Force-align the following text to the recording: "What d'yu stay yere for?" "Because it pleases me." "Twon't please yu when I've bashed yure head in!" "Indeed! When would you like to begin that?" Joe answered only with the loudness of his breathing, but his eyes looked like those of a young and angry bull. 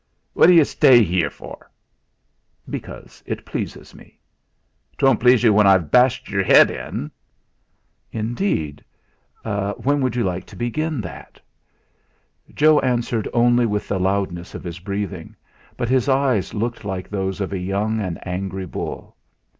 "What 0.33 0.47
d'yu 0.47 0.63
stay 0.65 0.99
yere 0.99 1.29
for?" 1.29 1.69
"Because 2.67 3.21
it 3.27 3.45
pleases 3.45 3.93
me." 3.93 4.19
"Twon't 4.97 5.19
please 5.19 5.43
yu 5.43 5.53
when 5.53 5.67
I've 5.67 5.91
bashed 5.91 6.27
yure 6.27 6.41
head 6.41 6.71
in!" 6.71 7.11
"Indeed! 8.11 8.83
When 9.43 10.01
would 10.01 10.15
you 10.15 10.23
like 10.23 10.45
to 10.47 10.55
begin 10.55 11.01
that?" 11.01 11.39
Joe 12.51 12.79
answered 12.79 13.27
only 13.31 13.67
with 13.67 13.87
the 13.87 13.99
loudness 13.99 14.55
of 14.55 14.63
his 14.63 14.79
breathing, 14.79 15.35
but 15.77 15.87
his 15.87 16.09
eyes 16.09 16.55
looked 16.55 16.83
like 16.83 17.07
those 17.07 17.39
of 17.39 17.53
a 17.53 17.59
young 17.59 17.99
and 17.99 18.17
angry 18.25 18.65
bull. 18.65 19.15